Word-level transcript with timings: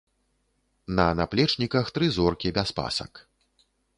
На 0.99 1.05
наплечніках 1.19 1.93
тры 1.97 2.09
зоркі 2.17 2.53
без 2.57 2.69
пасак. 2.79 3.23